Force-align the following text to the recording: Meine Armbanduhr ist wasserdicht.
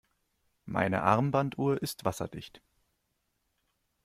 Meine 0.65 1.03
Armbanduhr 1.03 1.79
ist 1.83 2.05
wasserdicht. 2.05 2.63